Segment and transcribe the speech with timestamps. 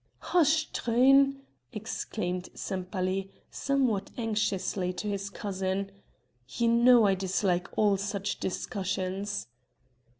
[0.31, 1.41] "Hush, Truyn!"
[1.73, 5.91] exclaimed Sempaly, somewhat anxiously to his cousin.
[6.47, 9.45] "You know I dislike all such discussions."